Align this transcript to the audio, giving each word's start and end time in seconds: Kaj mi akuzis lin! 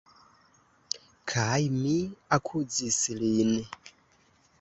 Kaj 1.31 1.59
mi 1.75 1.91
akuzis 2.37 2.97
lin! 3.21 3.53